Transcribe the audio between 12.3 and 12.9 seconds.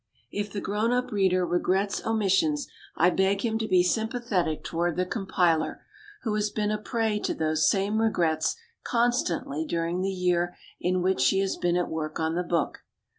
the book.